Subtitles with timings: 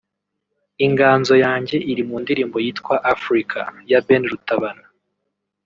[0.85, 3.59] Inganzo yanjye iri mu ndirimbo yitwa “Africa”
[3.89, 4.85] ya Ben Rutabana